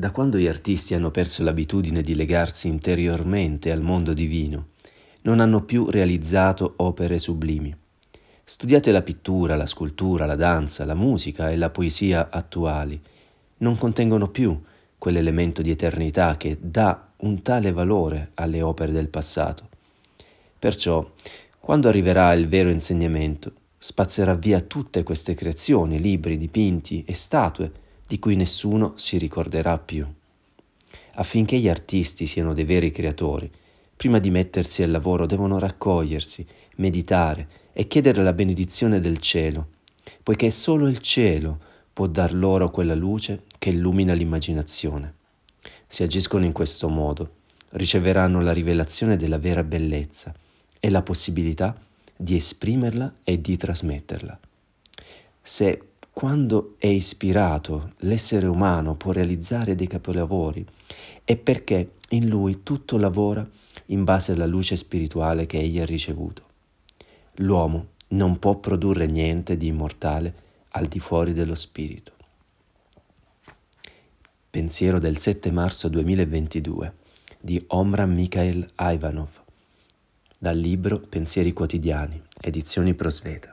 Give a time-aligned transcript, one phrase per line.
[0.00, 4.68] Da quando gli artisti hanno perso l'abitudine di legarsi interiormente al mondo divino,
[5.22, 7.76] non hanno più realizzato opere sublimi.
[8.44, 13.02] Studiate la pittura, la scultura, la danza, la musica e la poesia attuali.
[13.56, 14.56] Non contengono più
[14.96, 19.68] quell'elemento di eternità che dà un tale valore alle opere del passato.
[20.60, 21.10] Perciò,
[21.58, 28.18] quando arriverà il vero insegnamento, spazzerà via tutte queste creazioni, libri, dipinti e statue di
[28.18, 30.06] cui nessuno si ricorderà più.
[31.16, 33.50] Affinché gli artisti siano dei veri creatori,
[33.94, 39.68] prima di mettersi al lavoro devono raccogliersi, meditare e chiedere la benedizione del cielo,
[40.22, 41.60] poiché solo il cielo
[41.92, 45.14] può dar loro quella luce che illumina l'immaginazione.
[45.86, 47.32] Se agiscono in questo modo,
[47.70, 50.34] riceveranno la rivelazione della vera bellezza
[50.80, 51.78] e la possibilità
[52.16, 54.40] di esprimerla e di trasmetterla.
[55.42, 55.87] Se
[56.18, 60.66] quando è ispirato l'essere umano può realizzare dei capolavori,
[61.22, 63.48] è perché in lui tutto lavora
[63.86, 66.42] in base alla luce spirituale che egli ha ricevuto.
[67.36, 70.34] L'uomo non può produrre niente di immortale
[70.70, 72.10] al di fuori dello spirito.
[74.50, 76.94] Pensiero del 7 marzo 2022
[77.38, 79.40] di Omran Mikhail Ivanov
[80.36, 83.52] dal libro Pensieri quotidiani, edizioni Prosveta.